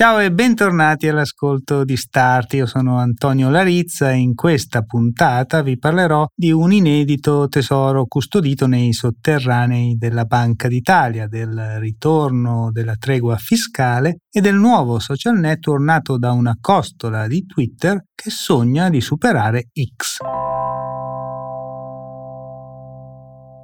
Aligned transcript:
Ciao 0.00 0.18
e 0.18 0.32
bentornati 0.32 1.08
all'ascolto 1.08 1.84
di 1.84 1.94
Start. 1.94 2.54
Io 2.54 2.64
sono 2.64 2.96
Antonio 2.96 3.50
Larizza 3.50 4.10
e 4.10 4.16
in 4.16 4.34
questa 4.34 4.80
puntata 4.80 5.60
vi 5.60 5.76
parlerò 5.76 6.26
di 6.34 6.50
un 6.50 6.72
inedito 6.72 7.48
tesoro 7.48 8.06
custodito 8.06 8.66
nei 8.66 8.94
sotterranei 8.94 9.98
della 9.98 10.24
Banca 10.24 10.68
d'Italia, 10.68 11.26
del 11.28 11.76
ritorno 11.80 12.70
della 12.72 12.94
tregua 12.98 13.36
fiscale 13.36 14.20
e 14.30 14.40
del 14.40 14.54
nuovo 14.54 14.98
social 15.00 15.38
network 15.38 15.82
nato 15.82 16.16
da 16.16 16.32
una 16.32 16.56
costola 16.58 17.26
di 17.26 17.44
Twitter 17.44 18.02
che 18.14 18.30
sogna 18.30 18.88
di 18.88 19.02
superare 19.02 19.68
X. 19.98 20.16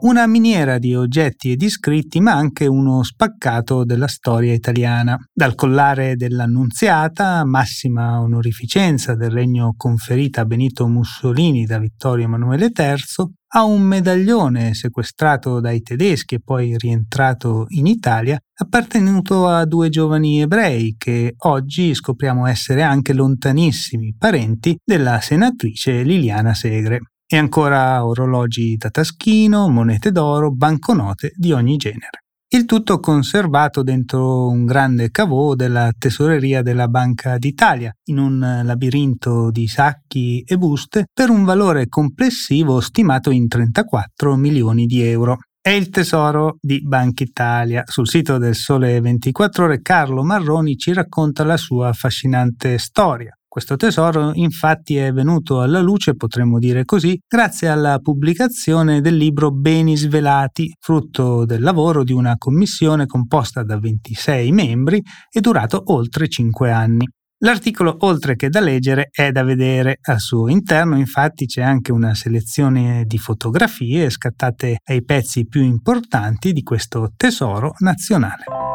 una 0.07 0.29
miniera 0.29 0.79
di 0.79 0.95
oggetti 0.95 1.51
e 1.51 1.57
di 1.57 1.69
scritti, 1.69 2.21
ma 2.21 2.33
anche 2.33 2.67
uno 2.67 3.03
spaccato 3.03 3.85
della 3.85 4.07
storia 4.07 4.53
italiana. 4.53 5.19
Dal 5.33 5.57
collare 5.57 6.15
dell'Annunziata, 6.15 7.45
massima 7.45 8.21
onorificenza 8.21 9.17
del 9.17 9.31
regno 9.31 9.75
conferita 9.77 10.43
a 10.43 10.45
Benito 10.45 10.87
Mussolini 10.87 11.67
da 11.67 11.81
Vittorio 11.81 12.27
Emanuele 12.27 12.71
III, 12.73 13.35
a 13.49 13.65
un 13.65 13.83
medaglione 13.83 14.75
sequestrato 14.75 15.59
dai 15.59 15.83
tedeschi 15.83 16.37
e 16.37 16.41
poi 16.41 16.77
rientrato 16.77 17.65
in 17.71 17.87
Italia, 17.87 18.39
appartenuto 18.59 19.49
a 19.49 19.65
due 19.65 19.89
giovani 19.89 20.41
ebrei 20.41 20.95
che 20.97 21.35
oggi 21.37 21.95
scopriamo 21.95 22.47
essere 22.47 22.83
anche 22.83 23.13
lontanissimi 23.13 24.15
parenti 24.17 24.77
della 24.85 25.21
senatrice 25.21 26.03
Liliana 26.03 26.55
Segre 26.55 27.01
e 27.27 27.37
ancora 27.37 28.05
orologi 28.07 28.77
da 28.77 28.91
taschino, 28.91 29.69
monete 29.69 30.13
d'oro, 30.13 30.53
banconote 30.53 31.33
di 31.37 31.53
ogni 31.53 31.77
genere. 31.77 32.21
Il 32.49 32.65
tutto 32.65 33.01
conservato 33.01 33.83
dentro 33.83 34.49
un 34.49 34.65
grande 34.65 35.11
cavò 35.11 35.55
della 35.57 35.91
tesoreria 35.99 36.63
della 36.63 36.87
Banca 36.87 37.39
d'Italia, 37.39 37.93
in 38.05 38.19
un 38.19 38.63
labirinto 38.63 39.51
di 39.51 39.67
sacchi 39.67 40.43
e 40.43 40.57
buste 40.57 41.07
per 41.13 41.29
un 41.29 41.45
valore 41.45 41.89
complessivo 41.89 42.81
stimato 42.81 43.31
in 43.31 43.49
34 43.49 44.37
milioni 44.37 44.87
di 44.87 45.03
euro. 45.03 45.39
È 45.61 45.71
il 45.71 45.91
tesoro 45.91 46.59
di 46.61 46.81
Banca 46.83 47.25
Italia. 47.25 47.83
Sul 47.85 48.07
sito 48.07 48.39
del 48.39 48.55
Sole 48.55 49.01
24 49.01 49.65
ore 49.65 49.83
Carlo 49.83 50.23
Marroni 50.23 50.77
ci 50.77 50.93
racconta 50.93 51.43
la 51.43 51.57
sua 51.57 51.89
affascinante 51.89 52.79
storia. 52.79 53.37
Questo 53.57 53.77
tesoro 53.77 54.33
infatti 54.35 54.97
è 54.97 55.15
venuto 55.15 55.63
alla 55.63 55.81
luce, 55.81 56.15
potremmo 56.15 56.59
dire 56.59 56.85
così, 56.85 57.19
grazie 57.27 57.69
alla 57.69 57.99
pubblicazione 58.01 59.01
del 59.01 59.17
libro 59.17 59.51
Beni 59.51 59.97
Svelati, 59.97 60.77
frutto 60.79 61.47
del 61.47 61.63
lavoro 61.63 62.05
di 62.05 62.13
una 62.13 62.35
commissione 62.37 63.07
composta 63.07 63.63
da 63.63 63.79
26 63.79 64.53
membri 64.53 65.03
e 65.31 65.41
durato 65.41 65.85
oltre 65.87 66.29
5 66.29 66.71
anni. 66.71 67.09
L'articolo, 67.39 67.97
oltre 68.01 68.37
che 68.37 68.51
da 68.51 68.61
leggere, 68.61 69.09
è 69.11 69.33
da 69.33 69.43
vedere. 69.43 70.01
Al 70.03 70.21
suo 70.21 70.51
interno, 70.51 70.99
infatti, 70.99 71.47
c'è 71.47 71.63
anche 71.63 71.93
una 71.93 72.15
selezione 72.15 73.05
di 73.07 73.17
fotografie 73.17 74.11
scattate 74.11 74.81
ai 74.85 75.03
pezzi 75.03 75.47
più 75.47 75.63
importanti 75.63 76.53
di 76.53 76.63
questo 76.63 77.13
tesoro 77.17 77.73
nazionale. 77.79 78.66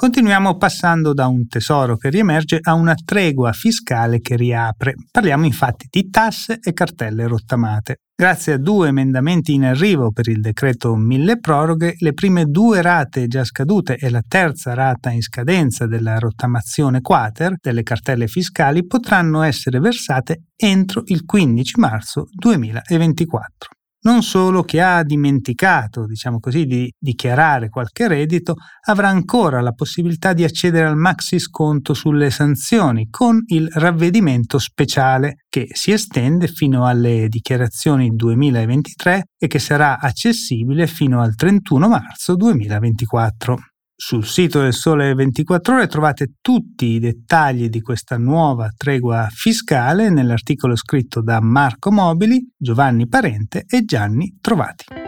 Continuiamo 0.00 0.56
passando 0.56 1.12
da 1.12 1.26
un 1.26 1.46
tesoro 1.46 1.98
che 1.98 2.08
riemerge 2.08 2.58
a 2.62 2.72
una 2.72 2.94
tregua 2.94 3.52
fiscale 3.52 4.20
che 4.20 4.34
riapre. 4.34 4.94
Parliamo 5.10 5.44
infatti 5.44 5.88
di 5.90 6.08
tasse 6.08 6.58
e 6.58 6.72
cartelle 6.72 7.26
rottamate. 7.26 7.96
Grazie 8.16 8.54
a 8.54 8.58
due 8.58 8.88
emendamenti 8.88 9.52
in 9.52 9.64
arrivo 9.64 10.10
per 10.10 10.28
il 10.28 10.40
decreto 10.40 10.96
mille 10.96 11.38
proroghe, 11.38 11.96
le 11.98 12.14
prime 12.14 12.46
due 12.46 12.80
rate 12.80 13.26
già 13.26 13.44
scadute 13.44 13.98
e 13.98 14.08
la 14.08 14.22
terza 14.26 14.72
rata 14.72 15.10
in 15.10 15.20
scadenza 15.20 15.86
della 15.86 16.18
rottamazione 16.18 17.02
quater 17.02 17.56
delle 17.60 17.82
cartelle 17.82 18.26
fiscali 18.26 18.86
potranno 18.86 19.42
essere 19.42 19.80
versate 19.80 20.44
entro 20.56 21.02
il 21.08 21.26
15 21.26 21.78
marzo 21.78 22.24
2024 22.32 23.79
non 24.02 24.22
solo 24.22 24.62
chi 24.62 24.78
ha 24.78 25.02
dimenticato, 25.02 26.06
diciamo 26.06 26.38
così, 26.40 26.64
di 26.64 26.92
dichiarare 26.98 27.68
qualche 27.68 28.08
reddito, 28.08 28.56
avrà 28.86 29.08
ancora 29.08 29.60
la 29.60 29.72
possibilità 29.72 30.32
di 30.32 30.44
accedere 30.44 30.86
al 30.86 30.96
maxi 30.96 31.38
sconto 31.38 31.92
sulle 31.94 32.30
sanzioni 32.30 33.08
con 33.10 33.42
il 33.48 33.68
ravvedimento 33.70 34.58
speciale 34.58 35.44
che 35.48 35.68
si 35.72 35.92
estende 35.92 36.46
fino 36.46 36.86
alle 36.86 37.26
dichiarazioni 37.28 38.14
2023 38.14 39.24
e 39.38 39.46
che 39.46 39.58
sarà 39.58 39.98
accessibile 39.98 40.86
fino 40.86 41.20
al 41.20 41.34
31 41.34 41.88
marzo 41.88 42.36
2024. 42.36 43.69
Sul 44.02 44.24
sito 44.24 44.62
del 44.62 44.72
Sole 44.72 45.12
24 45.12 45.74
ore 45.74 45.86
trovate 45.86 46.36
tutti 46.40 46.86
i 46.86 46.98
dettagli 47.00 47.68
di 47.68 47.82
questa 47.82 48.16
nuova 48.16 48.70
tregua 48.74 49.28
fiscale 49.30 50.08
nell'articolo 50.08 50.74
scritto 50.74 51.20
da 51.20 51.38
Marco 51.42 51.92
Mobili, 51.92 52.50
Giovanni 52.56 53.06
Parente 53.08 53.66
e 53.68 53.84
Gianni 53.84 54.38
Trovati. 54.40 54.99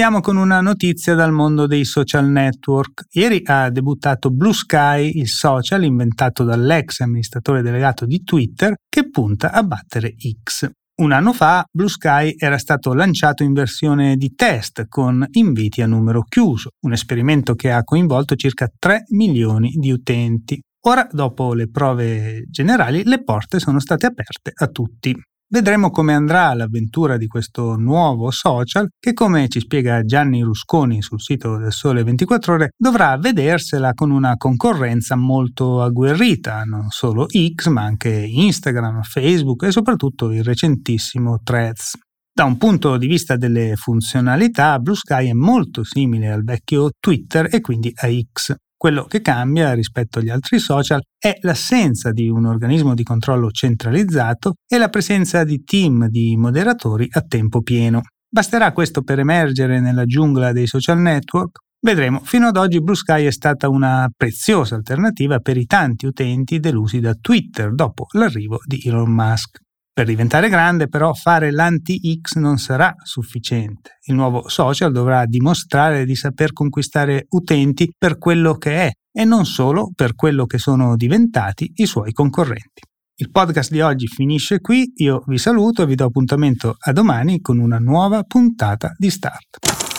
Chiudiamo 0.00 0.24
con 0.24 0.38
una 0.38 0.62
notizia 0.62 1.14
dal 1.14 1.30
mondo 1.30 1.66
dei 1.66 1.84
social 1.84 2.26
network. 2.26 3.04
Ieri 3.10 3.42
ha 3.44 3.68
debuttato 3.68 4.30
Blue 4.30 4.54
Sky, 4.54 5.18
il 5.18 5.28
social 5.28 5.84
inventato 5.84 6.42
dall'ex 6.42 7.00
amministratore 7.00 7.60
delegato 7.60 8.06
di 8.06 8.22
Twitter 8.22 8.76
che 8.88 9.10
punta 9.10 9.52
a 9.52 9.62
battere 9.62 10.14
X. 10.42 10.70
Un 11.02 11.12
anno 11.12 11.34
fa 11.34 11.66
Blue 11.70 11.90
Sky 11.90 12.34
era 12.38 12.56
stato 12.56 12.94
lanciato 12.94 13.42
in 13.42 13.52
versione 13.52 14.16
di 14.16 14.32
test 14.34 14.86
con 14.88 15.22
inviti 15.32 15.82
a 15.82 15.86
numero 15.86 16.22
chiuso, 16.22 16.70
un 16.86 16.94
esperimento 16.94 17.54
che 17.54 17.70
ha 17.70 17.84
coinvolto 17.84 18.36
circa 18.36 18.70
3 18.74 19.02
milioni 19.10 19.72
di 19.72 19.90
utenti. 19.90 20.58
Ora, 20.86 21.06
dopo 21.12 21.52
le 21.52 21.68
prove 21.68 22.44
generali, 22.48 23.04
le 23.04 23.22
porte 23.22 23.58
sono 23.58 23.78
state 23.78 24.06
aperte 24.06 24.50
a 24.54 24.66
tutti. 24.68 25.14
Vedremo 25.52 25.90
come 25.90 26.14
andrà 26.14 26.54
l'avventura 26.54 27.16
di 27.16 27.26
questo 27.26 27.74
nuovo 27.74 28.30
social 28.30 28.88
che, 29.00 29.12
come 29.12 29.48
ci 29.48 29.58
spiega 29.58 30.04
Gianni 30.04 30.42
Rusconi 30.42 31.02
sul 31.02 31.20
sito 31.20 31.56
del 31.56 31.72
Sole 31.72 32.04
24 32.04 32.54
ore, 32.54 32.70
dovrà 32.76 33.18
vedersela 33.18 33.92
con 33.92 34.12
una 34.12 34.36
concorrenza 34.36 35.16
molto 35.16 35.82
agguerrita, 35.82 36.62
non 36.62 36.90
solo 36.90 37.26
X, 37.26 37.66
ma 37.66 37.82
anche 37.82 38.10
Instagram, 38.10 39.02
Facebook 39.02 39.64
e 39.64 39.72
soprattutto 39.72 40.30
il 40.30 40.44
recentissimo 40.44 41.40
Threads. 41.42 41.98
Da 42.32 42.44
un 42.44 42.56
punto 42.56 42.96
di 42.96 43.08
vista 43.08 43.34
delle 43.34 43.74
funzionalità, 43.74 44.78
Blue 44.78 44.94
Sky 44.94 45.30
è 45.30 45.32
molto 45.32 45.82
simile 45.82 46.30
al 46.30 46.44
vecchio 46.44 46.90
Twitter 46.96 47.48
e 47.52 47.60
quindi 47.60 47.90
a 47.92 48.08
X. 48.08 48.54
Quello 48.80 49.04
che 49.04 49.20
cambia 49.20 49.74
rispetto 49.74 50.20
agli 50.20 50.30
altri 50.30 50.58
social 50.58 51.02
è 51.18 51.36
l'assenza 51.42 52.12
di 52.12 52.30
un 52.30 52.46
organismo 52.46 52.94
di 52.94 53.02
controllo 53.02 53.50
centralizzato 53.50 54.54
e 54.66 54.78
la 54.78 54.88
presenza 54.88 55.44
di 55.44 55.62
team 55.64 56.06
di 56.06 56.34
moderatori 56.38 57.06
a 57.10 57.20
tempo 57.20 57.60
pieno. 57.60 58.00
Basterà 58.26 58.72
questo 58.72 59.02
per 59.02 59.18
emergere 59.18 59.80
nella 59.80 60.06
giungla 60.06 60.52
dei 60.52 60.66
social 60.66 60.98
network? 60.98 61.58
Vedremo, 61.78 62.20
fino 62.20 62.46
ad 62.46 62.56
oggi 62.56 62.80
Blue 62.80 62.96
Sky 62.96 63.26
è 63.26 63.30
stata 63.30 63.68
una 63.68 64.10
preziosa 64.16 64.76
alternativa 64.76 65.40
per 65.40 65.58
i 65.58 65.66
tanti 65.66 66.06
utenti 66.06 66.58
delusi 66.58 67.00
da 67.00 67.12
Twitter 67.12 67.74
dopo 67.74 68.06
l'arrivo 68.12 68.60
di 68.64 68.80
Elon 68.82 69.12
Musk. 69.12 69.58
Per 70.00 70.08
diventare 70.08 70.48
grande 70.48 70.88
però 70.88 71.12
fare 71.12 71.52
l'anti-X 71.52 72.36
non 72.36 72.56
sarà 72.56 72.94
sufficiente. 73.02 73.98
Il 74.06 74.14
nuovo 74.14 74.48
social 74.48 74.92
dovrà 74.92 75.26
dimostrare 75.26 76.06
di 76.06 76.14
saper 76.14 76.54
conquistare 76.54 77.26
utenti 77.28 77.92
per 77.98 78.16
quello 78.16 78.54
che 78.54 78.76
è 78.86 78.90
e 79.12 79.24
non 79.26 79.44
solo 79.44 79.92
per 79.94 80.14
quello 80.14 80.46
che 80.46 80.56
sono 80.56 80.96
diventati 80.96 81.70
i 81.74 81.84
suoi 81.84 82.12
concorrenti. 82.12 82.80
Il 83.16 83.30
podcast 83.30 83.70
di 83.70 83.82
oggi 83.82 84.06
finisce 84.06 84.60
qui, 84.60 84.90
io 84.94 85.22
vi 85.26 85.36
saluto 85.36 85.82
e 85.82 85.86
vi 85.86 85.96
do 85.96 86.06
appuntamento 86.06 86.76
a 86.78 86.92
domani 86.92 87.42
con 87.42 87.58
una 87.58 87.76
nuova 87.76 88.22
puntata 88.22 88.94
di 88.96 89.10
Start. 89.10 89.89